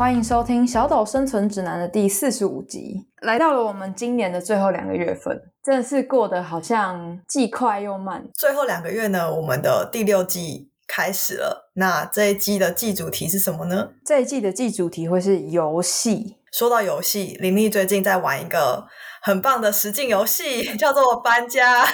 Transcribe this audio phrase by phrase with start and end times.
[0.00, 3.06] 欢迎收听《小岛生存指南》的第四十五集。
[3.20, 8.26] 来到了我们今年的最后两个月份，真的是过得好像既快又慢。
[8.32, 11.70] 最后两个月呢，我们的第六季开始了。
[11.74, 13.90] 那这一季的季主题是什么呢？
[14.06, 16.38] 这一季的季主题会是游戏。
[16.50, 18.86] 说到游戏，林立最近在玩一个
[19.22, 21.84] 很棒的实境游戏， 叫做搬家，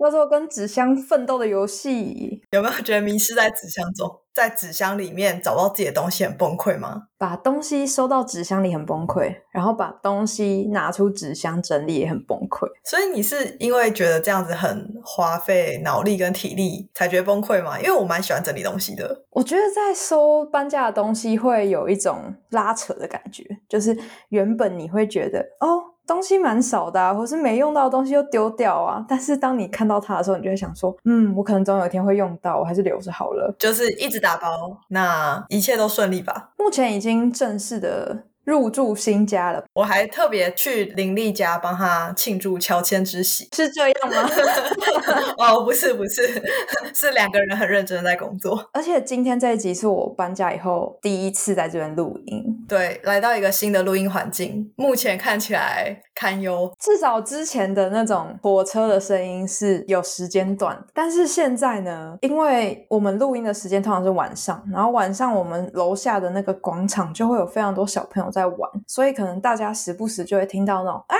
[0.00, 2.42] 叫做跟纸箱奋斗的游戏。
[2.52, 7.02] 有没有觉得迷失在纸箱中，在纸箱里面找到自己的东西很崩溃吗？
[7.18, 12.68] 把东西收到纸箱里很崩溃，然后把东西拿出纸箱整理也很崩溃。
[12.84, 17.80] 所以你是因为觉得这样子很花费脑力跟体力才觉得崩溃吗？
[17.80, 19.24] 因为我蛮喜欢整理东西的。
[19.30, 23.96] 我觉得在收搬家的东西会有一种拉扯的感觉，就是
[24.28, 33.54] 原本你会觉得哦东西蛮少的，或是没用到的东西又丢掉啊，但是当你看到它的时候，你就会想说，嗯，我可能总有一天会用到，我还是留着好了。
[33.58, 36.50] 就是一直打包，那一切都顺利吧？
[36.56, 38.24] 目前已经正式的。
[38.46, 44.30] 入住新家了，我还特别去林丽家帮他庆祝乔迁之喜，是这样吗？
[45.36, 46.40] 哦，不是，不是，
[46.94, 48.70] 是两个人很认真的在工作。
[48.72, 56.72] 而且今天这一集是我搬家以后第一次在这边录音，对，来到一个新的录音环境，目前看起来堪忧。
[56.78, 68.30] 至少之前的那种火车的声音是有时间段，但是现在呢，因为我们录音的时间通常是晚上，然后晚上我们楼下的那个广场就会有非常多小朋友。
[68.36, 71.15] 在玩，所以可能大家时不时就会听到那种啊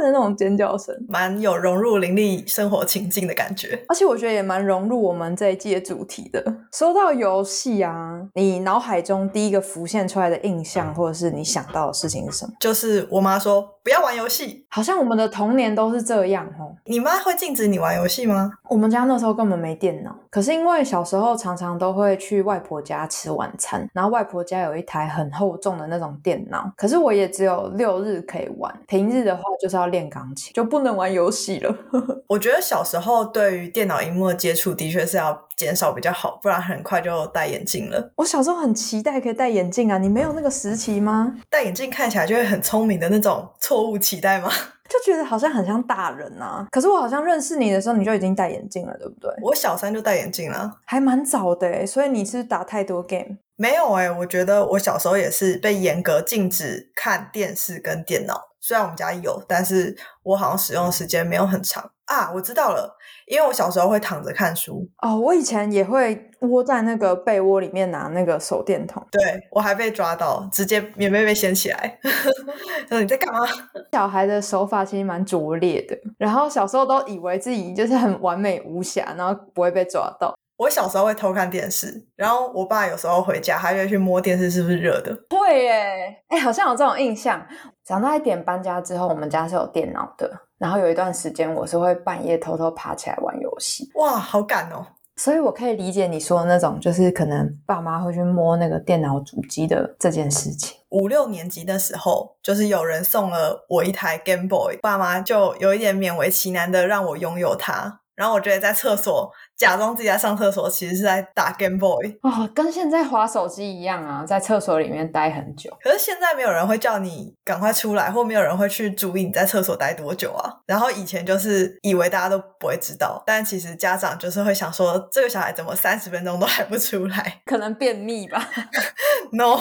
[0.00, 3.82] 的那种尖叫声，蛮有融入林立生活情境的感觉。
[3.88, 6.44] 而且我觉得也蛮融入我们这一季的主题的。
[6.72, 12.52] 说到游戏啊，你脑海中第一个浮现出来的印象，或者是你想到的事情是什么？
[12.60, 16.76] 就是我妈说不要玩游戏，好像我们的童年都是这样哦。
[16.84, 18.52] 你妈会禁止你玩游戏吗？
[18.68, 26.70] 我们家那时候根本没电脑，可是因为小时候常常都会去外婆家吃晚餐，然后外婆家有一台很厚重的那种电脑。
[26.76, 31.74] 可是我也只有六日可以玩，平日的话就是要练钢琴，就不能玩游戏了。
[32.28, 38.12] 我觉得小时候对于电脑荧幕的接触的确是要减少比较好，不然很快就戴眼镜了。
[38.16, 41.34] 我小时候很期待可以戴眼镜啊，你没有那个时期吗？
[41.48, 44.50] 戴眼镜看起来就会很聪明的那种错误期待吗？
[44.90, 46.66] 就觉得好像很像大人啊。
[46.72, 49.30] 可是我好像认识你的时候，你就已经戴眼镜了，对不对？
[49.40, 53.38] 我小三就戴眼镜了，还蛮早的所以你是打太多 game。
[53.56, 58.49] 没有哎，我觉得我小时候也是被严格禁止看电视跟电脑。
[58.60, 62.30] 虽然我们家有，但是我好像使用的时间没有很长啊。
[62.32, 65.18] 我知道了，因为我小时候会躺着看书哦。
[65.18, 69.04] 我以前也会窝在那个被窝里面拿那个手电筒。
[69.10, 71.98] 对我还被抓到，直接棉被被掀起来。
[72.88, 73.40] 说你在干嘛？
[73.92, 80.34] 小孩的手法其实蛮拙劣的，然后小时候都以为自己就是很完美无瑕，然后不会被抓到。
[80.60, 85.16] 我小时候会偷看电视，然后我爸有时候回家，他就会去摸电视是不是热的。
[85.30, 87.42] 会耶，哎，好像有这种印象。
[87.82, 93.90] 长大一点搬家之后，我们家是有电脑的，然后有一段时间我是会半夜偷偷爬起来玩游戏。
[93.94, 94.84] 哇，好赶哦！
[95.16, 100.76] 所以我可以理解你说的那种，就是可能爸妈会去摸那个电脑主机的这件事情。
[100.90, 108.02] 五六年级的时候，就是有人送了我一台 Game Boy，爸妈就有一点勉为其难的让我拥有它。
[108.20, 115.74] 然后我觉得在厕所假装自己在上厕所，其实是在打 Game Boy 哦，跟现在滑手机一样啊，在厕所里面待很久。
[115.82, 120.52] 可是现在没有人会叫你赶快出来，或没有人会去注意你在厕所待多久啊。
[120.66, 127.40] 然后以前就是以为大家都不会知道，但其实家长就是会想说，这个小孩怎么三十分钟都还不出来？
[127.46, 128.46] 可能便秘吧？
[129.32, 129.56] No，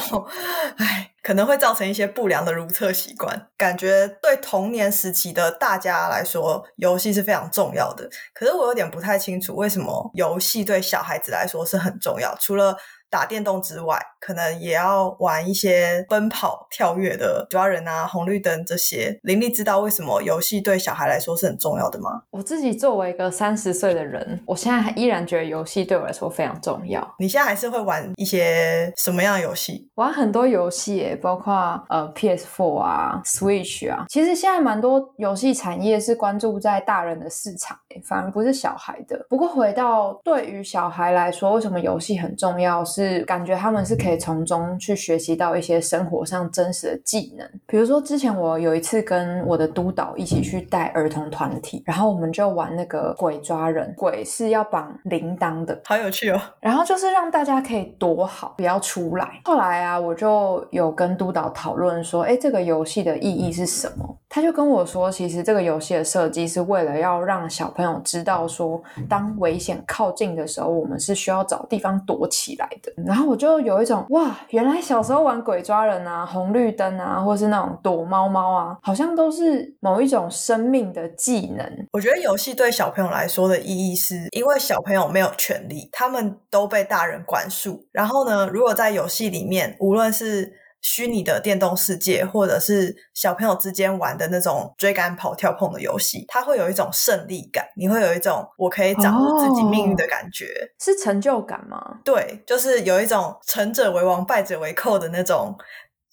[0.76, 1.09] 哎。
[1.22, 8.10] 可能会造成一些不良的如厕习惯，感觉对童年时期的大家来说，游戏是非常重要的。
[8.34, 12.36] 可是我有点不太清楚，为什么游戏对小孩子来说是很重要？
[12.40, 12.78] 除了
[13.10, 19.20] 打电动之外，可能也要玩一些奔跑、跳跃的抓人啊、红绿灯这些。
[19.24, 22.22] 林立知道为什么游戏对小孩来说是很重要的吗？
[22.30, 27.16] 我自己作为一个三十岁的人，我现在还依然觉得游戏对我来说非常重要。
[27.18, 29.90] 你现在还是会玩一些什么样的游戏？
[29.96, 31.54] 玩很多游戏，包括
[31.90, 34.06] 呃 PS4 啊、Switch 啊。
[34.10, 39.26] 其实现在蛮多游戏产业是关注在大人的市场，反而不是小孩的。
[39.30, 42.84] 不过回到对于小孩来说，为什么游戏很重要？
[42.86, 47.50] 是是感觉他们是可以从中去学习到一些生活上真实的技能。
[47.66, 56.42] 比如说，之前我有一次跟我的督导一起去带儿童团体，然后我们就玩那个鬼抓人，鬼是要绑铃铛的，好有趣哦。
[56.60, 59.40] 然后就是让大家可以躲好，不要出来。
[59.46, 64.18] 后来啊，我就有跟督导讨论说，哎，这个游戏的意义是什么？
[64.30, 72.94] 他就跟我说，其实这个游戏的设计是为了要让小朋友知道说，当危险靠近的时候，我们是需要找地方躲起来的。
[73.04, 81.68] 然后我就有一种哇，原来小时候玩鬼抓人啊、红绿灯啊，或是那种躲猫猫啊，好像都是某一种生命的技能。
[81.92, 87.84] 我觉得游戏对小朋友来说的意义，是因为小朋友没有权利，他们都被大人管束。
[87.92, 100.46] 然后呢，如果在游戏里面，无论是虚拟的电动世界，或者是小朋友之间玩的那种追赶、跑、跳、碰的游戏，它会有一种胜利感，你会有一种我可以掌握自己命运的感觉，
[100.80, 102.00] 是成就感吗？
[102.04, 105.56] 对，就是有一种成者为王、败者为寇的那种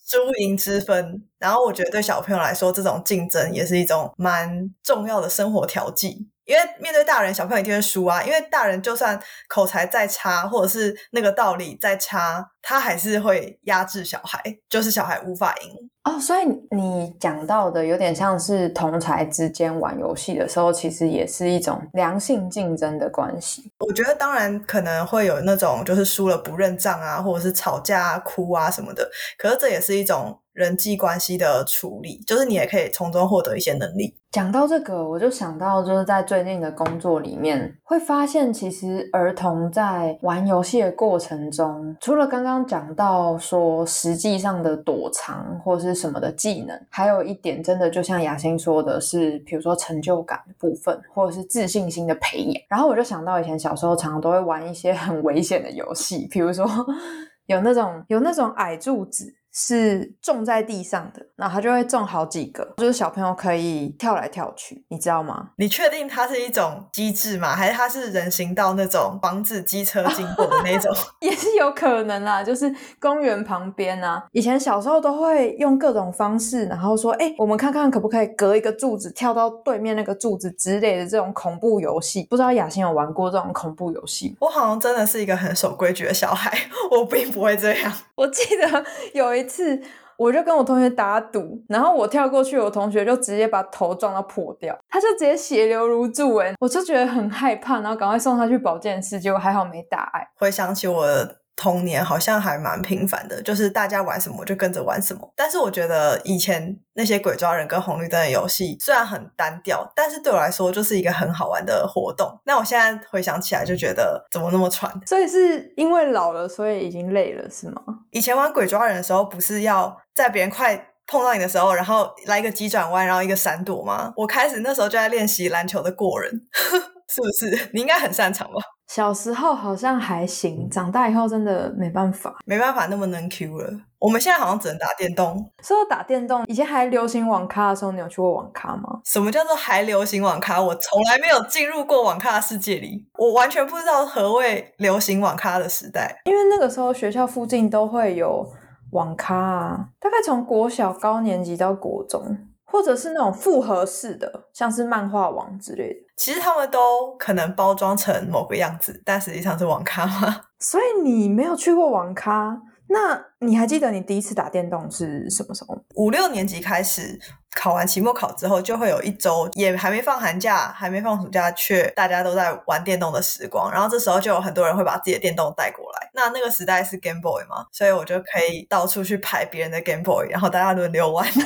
[0.08, 1.22] 输赢之分。
[1.38, 6.28] 然后我觉得对小朋友来说，这种竞争也是一种蛮重要的生活调剂。
[6.46, 8.22] 因为面对大人，小朋友一定会输啊。
[8.22, 16.18] 因为大人就算口才再差，或者是那个道理再差，他还是会压制小孩，就是小孩无法赢哦。
[16.18, 23.70] 所以你讲到的有点像是同才之间玩游戏的时候，其实也是一种良性竞争的关系。
[23.80, 29.10] 我觉得当然可能会有那种就是输了不认账啊，或者是吵架哭啊什么的。
[29.36, 30.38] 可是这也是一种。
[30.56, 34.16] 人际关系的处理，就是你也可以从中获得一些能力。
[34.32, 52.62] 讲到这个，我就想到，就是在最近的工作里面，会发现其实儿童在玩游戏的过程中，除了刚刚讲到说实际上的躲藏或是什么的技能，还有一点真的就像雅欣说的是，比如说成就感的部分，或者是自信心的培养。
[52.70, 56.66] 然后我就想到以前小时候常常都会玩一些很危险的游戏，比如说
[57.46, 59.34] 有那种有那种矮柱子。
[59.58, 65.48] 是种在地上的，然后它就会种好几个，就是小朋友可以跳来跳去，你知道吗？
[65.56, 67.56] 你确定它是一种机制吗？
[67.56, 70.94] 还是它是人行道那种防止机车经过的那种？
[71.20, 72.70] 也是有可能啦，就是
[73.00, 74.22] 公园旁边啊。
[74.32, 82.26] 以前小时候都会用各种方式，然后说，哎，我们看看可不可以隔一个柱子跳到对面那个柱子之类的这种恐怖游戏。
[82.28, 84.36] 不知道雅欣有玩过这种恐怖游戏？
[84.38, 86.52] 我好像真的是一个很守规矩的小孩，
[86.90, 87.90] 我并不会这样。
[88.16, 89.45] 我记得有一。
[89.46, 89.80] 次
[90.18, 100.28] 我就跟我同学打赌，然后我跳过去，我同学就直接把头撞到破掉，他就直接血流如注，哎，我就觉得很害怕，然后赶快送他去保健室，结果还好没大碍。
[100.36, 101.06] 回想起我。
[101.56, 105.32] 童年好像还蛮平凡的，就是大家玩什么就跟着玩什么。
[105.34, 112.38] 但是我觉得以前那些鬼抓人跟红绿灯的游戏虽然很单调，但是对我来说就是一个很好玩的活动。
[112.44, 114.92] 那我现在回想起来就觉得怎么那么喘？
[115.06, 117.82] 所以是因为老了，所以已经累了，是吗？
[118.10, 120.76] 以前玩鬼抓人的时候，不是要在别人快
[121.06, 124.12] 碰到你的时候，然后来一个急转弯，然后一个闪躲吗？
[124.16, 126.30] 我开始那时候就在练习篮球的过人，
[127.08, 127.70] 是不是？
[127.72, 128.60] 你应该很擅长吧？
[128.88, 133.70] 小时候好像还行，长大以后真的没办法，没办法那么能 Q 了。
[133.98, 135.50] 我们现在好像只能打电动。
[135.62, 139.00] 说到打电动，以前还流行网咖的时候，你有去过网咖吗？
[139.04, 140.60] 什么叫做还流行网咖？
[140.60, 146.20] 我从来没有进入过网咖的世界里，我完全不知道何谓流行网咖的时代。
[146.24, 148.46] 因为那个时候学校附近都会有
[148.92, 152.36] 网咖啊，大概从国小高年级到国中。
[152.66, 160.42] 或者是那种复合式的，像是漫画网之类的，其实他们都可能包装成某个样子，但实际上是网咖吗？
[160.60, 165.76] 所以你没有去过网咖，那你还记得你第一次打电动是什么时候？
[165.94, 167.18] 五六年级开始
[167.54, 173.70] 考完期末考之后，就会有一周也还没放寒假，还没放暑假，却大家都在玩电动的时光。
[173.70, 176.10] 然后这时候就有很多人会把自己的电动带过来。
[176.14, 181.26] 那那个时代是 Game Boy 嘛，所以我就可以到处去排别人的 Game Boy，然后大家轮流玩。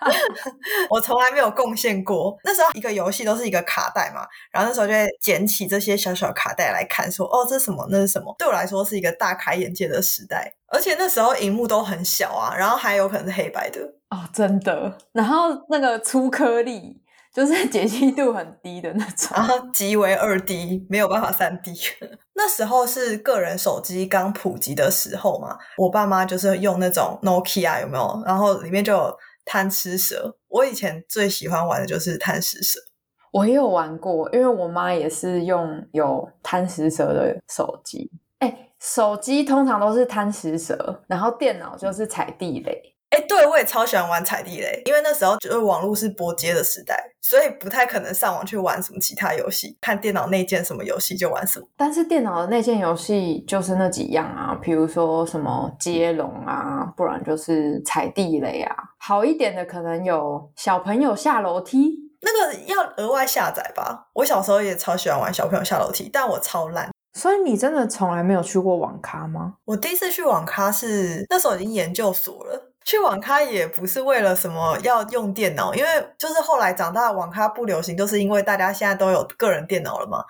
[0.90, 2.36] 我从来没有贡献过。
[2.44, 7.86] 那时候一个游戏都是一个卡带嘛，然后那时候就会捡起这些小小卡带来看，说哦，这是什么？
[7.90, 8.34] 那是什么？
[8.38, 10.52] 对我来说是一个大开眼界的时代。
[10.68, 14.96] 而且那时候荧幕都很小啊，然后还有可能是黑白的哦，真的。
[15.12, 17.02] 然后那个粗颗粒，
[17.34, 21.74] 就是解析度很低的那种，然后极为二 D，没有办法三 D。
[22.34, 28.22] 那时候是个人手机刚普及的时候嘛，我爸妈就是用那种 Nokia 有没有？
[28.24, 29.18] 然后里面就有。
[29.44, 32.78] 贪吃蛇，我以前最喜欢玩的就是贪吃蛇。
[33.32, 38.10] 我也有玩过，因为我妈也是用有贪食蛇的手机。
[38.40, 42.94] 哎，手机通常都是贪食蛇，然后电脑就是踩地雷。
[43.12, 51.66] 哎，对，我也超喜欢玩踩地雷，因为那时候就是网络是拨接的时代，所以不太可能上网去玩什么其他游戏，看电脑内建什么游戏就玩什么。
[51.76, 58.74] 但是电脑的内建游戏就是那几样啊，比如说什么接龙啊，不然就是踩地雷啊。
[58.98, 64.08] 好一点的可能有小朋友下楼梯，那个要额外下载吧。
[64.14, 66.90] 我小时候也超喜欢玩小朋友下楼梯，但我超烂。
[67.12, 69.52] 所以你真的从来没有去过网咖吗？
[69.66, 72.71] 我第一次去网咖是那时候已经研究所了。
[72.84, 80.24] 去网咖也不是为了什么要用电脑，因为就是后来长大，网咖不流行，就是因为大家现在都有个人电脑了嘛。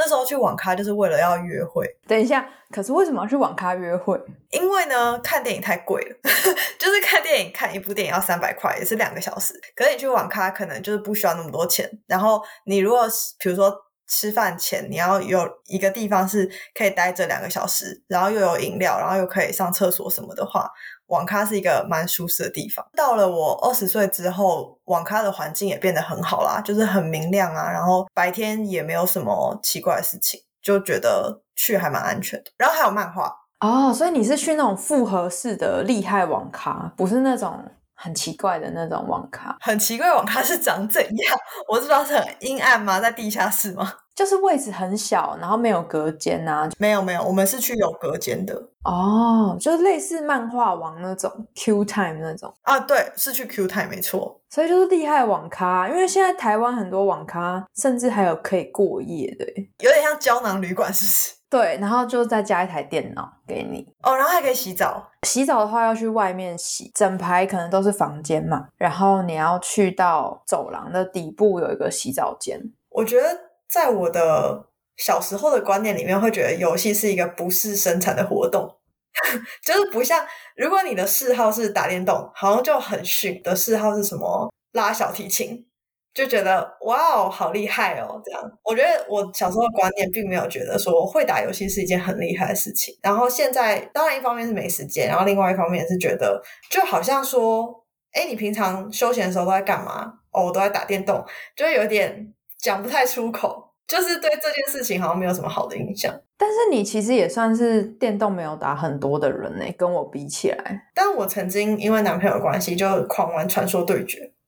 [0.00, 1.84] 那时候去网咖就是为了要约会。
[2.06, 4.16] 等一下，可是为什么要去网咖约会？
[4.50, 6.16] 因为呢，看电影太贵了，
[6.78, 9.52] 就是看电影看一部电影要三百块，也是两个小时。
[9.74, 11.90] 可是你去网咖可能就是不需要那么多钱。
[12.06, 13.08] 然后你如果
[13.40, 13.76] 比如说
[14.06, 20.70] 吃饭前你要有一个地方是可以待着两个小时，然后又有饮料，然后又可以上厕所什么的话。
[21.08, 22.86] 网咖是一个蛮舒适的地方。
[22.96, 32.50] 到了我二十岁之后，网咖的环境也变得很好啦，就是很明亮啊，然后白天也没有什么奇怪的事情，就觉得去还蛮安全的。
[32.56, 37.58] 然后还有漫画哦，所以你是去那种复合式的厉害网咖，不是那种
[37.94, 39.56] 很奇怪的那种网咖。
[39.60, 41.38] 很奇怪，网咖是长怎样？
[41.68, 43.00] 我不知道是很阴暗吗？
[43.00, 43.92] 在地下室吗？
[44.18, 46.68] 就是位置很小，然后没有隔间呐。
[46.76, 52.80] 没有没有，我们是去有隔间的哦，就是类似漫画王那种 Q Time 那种啊。
[52.80, 54.40] 对，是去 Q Time 没错。
[54.50, 59.44] 所以就是厉害网咖，因为现在台湾很多网咖甚至还有可以过夜的，
[59.78, 61.34] 有点像胶囊旅馆，是不是？
[61.48, 65.10] 对，然后就再加一台电脑给你哦，然后还可以洗澡。
[65.22, 72.60] 洗澡的话要去外面洗，整排可能都是房间嘛，然后你要去到走廊的底部有一个洗澡间。
[72.90, 73.46] 我觉得。
[73.68, 78.68] 在我的小时候的观念里面，会觉得游戏是一个不是生产的活动，
[79.64, 85.66] 就是不像如果你的嗜好是打电动，好像就很逊的嗜好是什么拉小提琴，
[86.12, 88.42] 就觉得哇哦好厉害哦这样。
[88.64, 92.92] 我觉得我小时候的观念并没有觉得说会打游戏是一件很厉害的事情。
[93.02, 100.14] 然后现在当然一方面是没时间，然后另外一方面是觉得就好像说，哎，你平常休闲的时候都在干嘛？
[100.32, 102.34] 哦，我都在打电动，就有点。
[102.58, 106.12] 讲不太出口，就是对这件事情好像没有什么好的印象。
[106.36, 110.88] 但是你其实也算是电动没有打很多的人呢，跟我比起来。
[110.94, 114.32] 但我曾经因为男朋友关系就狂玩传说对决，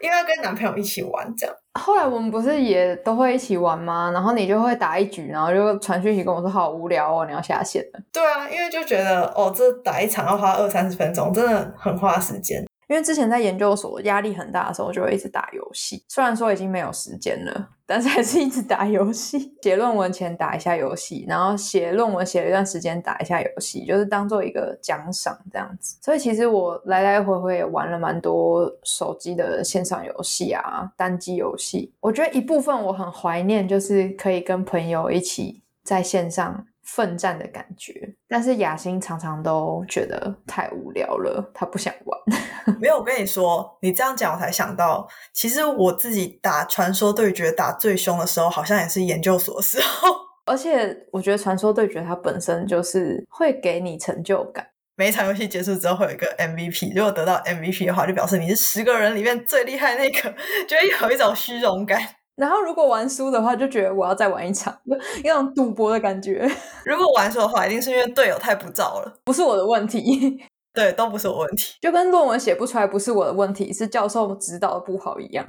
[0.00, 1.54] 因为跟男朋友一起玩这样。
[1.78, 4.10] 后来我们不是也都会一起玩吗？
[4.12, 8.00] 然后你就会打一局，然后就传讯息跟我说好无聊哦，你要下线了。
[8.12, 12.64] 对啊，因为就觉得哦，这打一场要花二三十分钟，真的很花时间。
[12.92, 16.04] 因为之前在研究所压力很大的时候，就会一直打游戏。
[16.08, 19.56] 虽然说已经没有时间了，但是还是一直打游戏。
[19.62, 25.96] 写论文前打一下游戏，然后写论文写了一段时间打一下游戏，就是当做一个奖赏这样子。
[26.02, 31.94] 所以其实我来来回回也玩了蛮多手机的线上游戏啊，单机游戏。
[31.98, 36.66] 我觉得一部分我很怀念，就是可以跟朋友一起在线上。
[36.84, 42.18] 奋战的感觉，但是雅欣常常都觉得太无聊了，他不想玩。
[42.80, 50.08] 没有，我跟你说，你这样讲我才想到，其实我自己打传说对决打最凶的时候，好像也是研究所时候。
[50.44, 60.34] 而且我觉得传说对决它本身就是会给你成就感，每一场游戏结束之后会有一个 MVP，如果得到 MVP 的话，就表示你是十个人里面最厉害那个，
[60.66, 62.00] 就会有一种虚荣感。
[62.34, 64.74] 然后如果玩输的话，就觉得我要再玩一场，
[65.22, 66.50] 有种赌博的感觉。
[66.84, 70.40] 如果玩输的话，一定是因为队友太不照了，不是我的问题。
[70.72, 71.74] 对，都不是我问题。
[71.82, 75.44] 就跟论文写不出来不是我的问题，是教授指导的不好一样。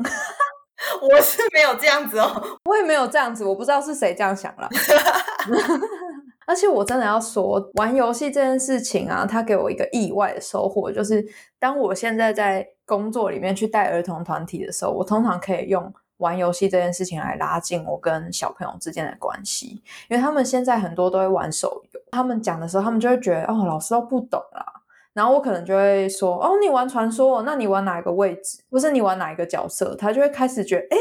[1.02, 4.68] 我是没有这样子哦，我也没有这样子，我不知道是谁这样想了。
[6.46, 11.26] 而且我真的要说，玩游戏这件事情啊，它给我一个意外的收获，就是
[11.58, 15.94] 当我现在在工作里面去带儿童团体的时候，我通常可以用。
[16.18, 24.66] 玩游戏这件事情来拉近我跟小朋友之间的关系，因为他们现在很多都会玩手游，他们讲的时候，他们就会觉得哦，老师都不懂啦。
[25.14, 28.64] 然后我可能就会说哦，你玩传说，那你玩哪一个位置？
[28.70, 29.96] 不是你玩哪一个角色？
[29.96, 30.98] 他就会开始觉得哎，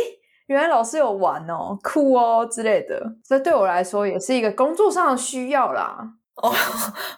[0.47, 3.15] 原来老师有玩哦，酷哦之类的。
[3.25, 6.15] 这对我来说也是一个工作上的需要啦。
[6.35, 6.53] 哦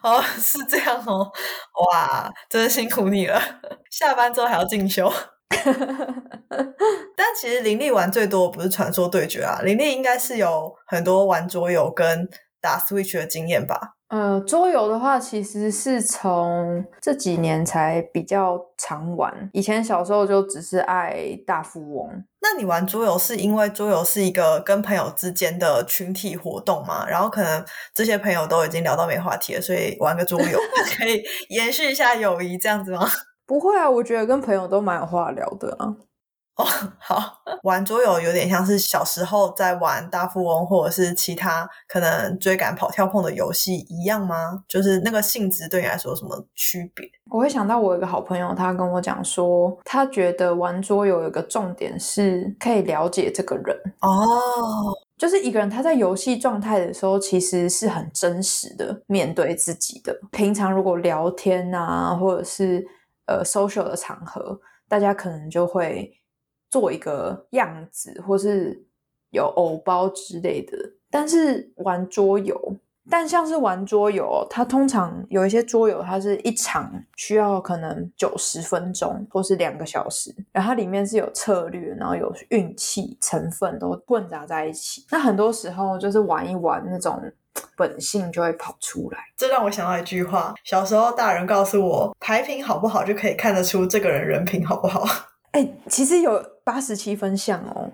[0.03, 1.33] 哦，是这样哦，
[1.91, 3.41] 哇，真的辛苦你了，
[3.91, 5.13] 下班之后还要进修。
[7.17, 12.29] 但其实林立玩最多不是传说对决啊，林立应该是有很多玩桌游跟
[12.61, 13.95] 打 Switch 的经验吧？
[14.09, 22.25] 呃，桌游的话，其实是从这几年才比较常玩，以前小时候就只是爱大富翁。
[22.41, 27.05] 那那你玩桌游是因为桌游是一个跟朋友之间的群体活动嘛？
[27.09, 30.57] 然后可能这些朋友都已经聊到没话题了，所以玩个桌游
[30.97, 33.09] 可以延续一下友谊，这样子吗？
[33.47, 35.95] 不会啊，我觉得跟朋友都蛮有话聊的啊。
[36.57, 36.65] 哦，
[37.01, 37.17] 好，
[37.65, 44.63] 玩桌游有点像是小时候在玩大富翁或者是其他可能追赶、跑、跳、碰的游戏一样吗？
[44.69, 47.05] 就是那个性质对你来说有什么区别？
[47.33, 54.15] 我会想到我有一个好朋友，他跟我讲说，他觉得玩桌游有一个重点是可以了解这个人哦，
[55.19, 60.17] 就是一个人他在游戏状态的时候，其实是很真实的面对自己的。
[60.31, 62.87] 平常如果聊天啊，或者是
[63.27, 66.21] 呃 social 的场合，大家可能就会。
[66.71, 68.85] 做一个样子，或是
[69.31, 70.77] 有偶包之类的，
[71.09, 72.77] 但是玩桌游，
[73.11, 85.05] 但像是玩桌游，它通常有一些桌游，它是一场需要可能九十分钟或是两个小时，然后它里面是有策略，然后有运气成分都混杂在一起。
[85.11, 87.21] 那很多时候就是玩一玩，那种
[87.77, 89.19] 本性就会跑出来。
[89.37, 95.05] 这让我想到一句话：小时候大人告诉我，牌品好不好就可以看得出这个人人品好不好。
[95.53, 97.91] 哎，其实有八十七分像哦，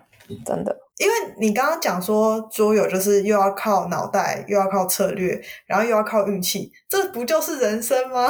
[0.46, 0.74] 真的。
[1.00, 8.28] 因为你刚刚讲说桌游就是又要靠脑袋，又要靠策略，然后又要靠运气，这不就是人生吗？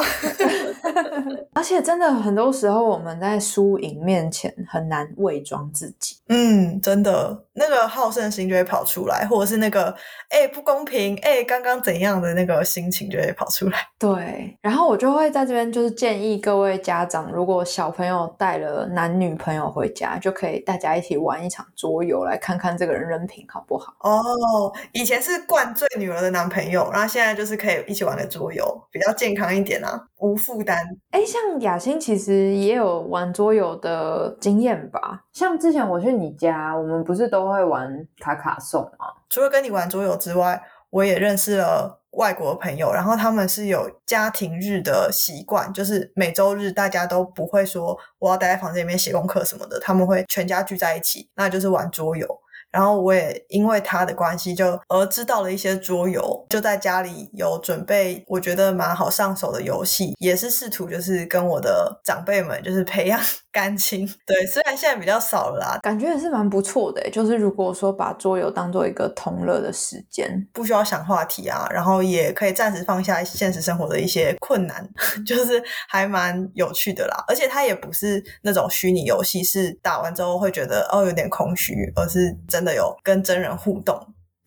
[1.53, 6.15] 而且真的很多时候我们在输赢面前很难伪装自己。
[6.29, 9.93] 嗯，真的，那个好胜心就会跑出来，或者是那个
[10.29, 13.79] 哎不公平，哎刚刚怎样的那个心情就会跑出来。
[13.99, 22.57] 对，然后我就会在这边就是建议各位家长，如果小朋友带了男女朋友回家，就可以大家一起玩一场桌游来看。
[22.61, 24.71] 看这个人人品好不好哦。
[24.91, 30.77] 以前是灌醉女儿的男朋友，然后现在就是可以一起玩个桌游，比较健康一点啊，无负担。
[31.09, 35.23] 哎，像雅欣其实也有玩桌游的经验吧？
[35.33, 39.07] 像之前我去你家，我们不是都会玩卡卡颂吗？
[39.29, 41.99] 除了跟你玩桌游之外，我也认识了。
[42.15, 52.27] 外国朋友，然后他们是有家庭日的习惯，就是每周日大家都不会说我要待在房间里面写功课什么的，他们会全家聚在一起，那就是玩桌游。
[52.69, 63.19] 然后我也因为他的关系，就而知道了一些桌游，就在家里有准备，我觉得蛮好上手的游戏，也是试图就是跟我的长辈们就是培养
[63.51, 64.07] 感情。
[64.25, 67.09] 对，虽然现在比较少了啦，感觉也是蛮不错的。
[67.09, 74.89] 就是如果说把桌游当做一个同乐的时间，不需要想话题啊，然后也可以暂时放下现实生活的一些困难，
[75.27, 77.21] 就是还蛮有趣的啦。
[77.27, 82.61] 而且它也不是那种虚拟游戏，是打完之后会觉得哦有点空虚，而是真。
[82.61, 83.99] 真的有跟真人互动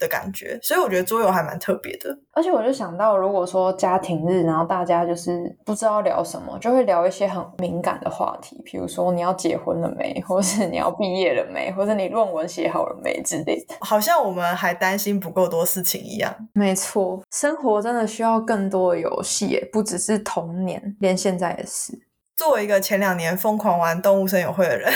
[0.05, 2.17] 的感觉，所以我觉得桌游还蛮特别的。
[2.33, 13.75] 而且我就想到，如果说家庭日，然后大家就是不知道聊什么，就会聊一些很敏感的话题，比如说你要结婚了没，或是你要毕业了没，或者你论文写好了没之类的。
[13.81, 16.35] 好像我们还担心不够多事情一样。
[16.53, 21.93] 没错，生活真的需要更多的游戏，不只是童年，连现在也是。
[22.37, 24.93] 作为一个前两年疯狂玩动物森友会的人。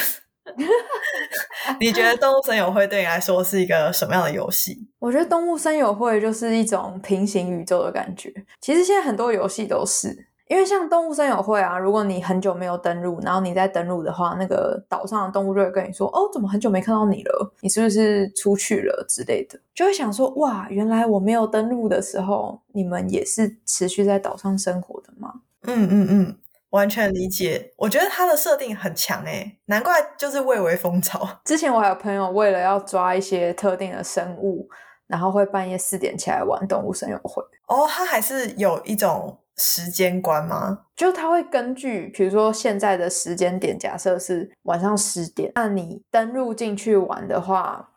[1.80, 4.88] 你觉得动物森友会对你来说是一个什么样的游戏？
[4.98, 8.32] 我觉得动物森友会就是一种平行宇宙的感觉。
[8.60, 17.52] 其实现在很多游戏都是，因为像动物森友会啊，如果你很久没有登录，然后你再登录的话，那个岛上的动物就会跟你说：“哦，怎么很久没看到你了？
[17.60, 25.32] 你是不是出去了之类的？”就会想说：“哇，原来我没有登录的时候，你们也是持续在岛上生活的吗？”
[25.64, 26.36] 嗯嗯嗯。
[26.70, 31.26] 完全理解，我觉得它的设定很强诶，难怪就是蔚为风潮。
[31.44, 34.68] 之前我还有朋友为了要抓一些特定的生物，
[35.06, 37.42] 然后会半夜四点起来玩动物森友会。
[37.68, 40.86] 哦，它还是有一种时间观吗？
[40.94, 47.90] 就它会根据，比如说现在的时间点，假设是晚上十点，那你登录进去玩的话，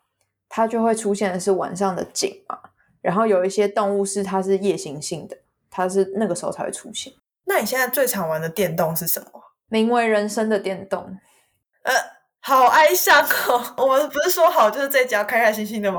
[0.48, 2.58] 它就会出现的是晚上的景嘛。
[3.02, 5.36] 然后有一些动物是它是夜行性的，
[5.68, 7.12] 它是那个时候才会出现。
[7.44, 9.40] 那你现在最常玩的电动是什么？
[9.68, 11.00] 名为人生的电动。
[11.84, 11.92] 呃，
[12.40, 13.74] 好哀伤哦。
[13.78, 15.98] 我们不是说好就是这家开开心心的吗？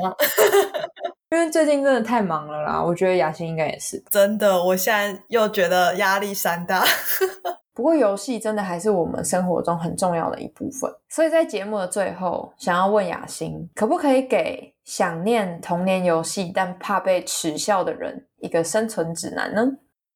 [1.31, 2.81] 因为最近真的太忙了啦。
[2.81, 4.01] 我觉得雅欣应该也是。
[4.11, 6.85] 真的，我现在又觉得压力山大。
[7.73, 10.91] 不过游戏真的还是我们生活中很重要的一部分。
[11.09, 19.65] 所以在节目的最后，想要问雅欣，可不可以给想念童年游戏但怕被耻笑的人一个生存指南呢？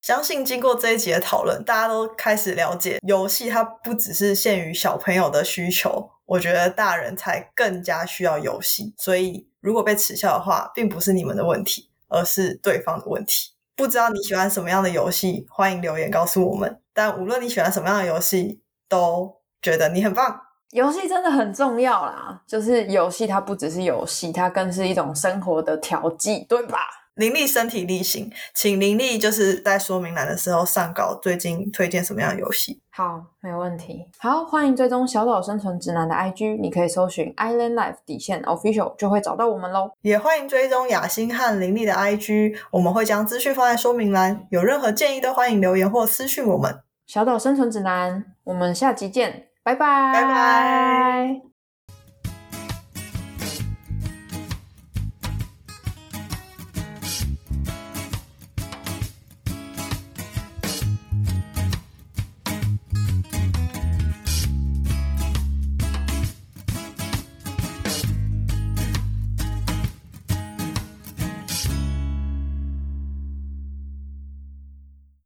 [0.01, 6.10] 相信经过这一集的讨论，大家都开始了解游戏，它不只是限于小朋友的需求。
[6.25, 8.93] 我觉得大人才更加需要游戏。
[8.97, 13.53] 所以，如果被耻笑的话，并不是你们的问题，而是对方的问题。
[13.75, 16.81] 不知道你喜欢什么样的游戏，欢迎留言告诉我们。
[16.93, 20.41] 但无论你喜欢什么样的游戏，都觉得你很棒。
[20.71, 26.79] 游戏真的很重要啦，就是游戏它不只是游戏，它更是一种生活的调剂，对吧？
[27.17, 32.82] 林立身体力行，请林立就是在说明栏的时候上稿，最近推荐什么样的游戏？
[32.91, 34.06] 好，没问题。
[34.17, 39.91] 好，欢迎追踪小岛生存指南的 IG，你可以搜寻 Island Life 底线 Official 就会找到我们喽。
[40.01, 46.80] 也欢迎追踪雅欣和林立的 IG，我们会将资讯放在说明栏，有任何建议都欢迎留言或私讯我们。
[47.06, 51.56] 小岛生存指南，我们下集见，拜拜，拜拜。